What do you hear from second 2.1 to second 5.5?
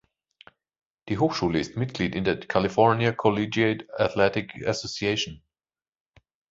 in der "California Collegiate Athletic Association".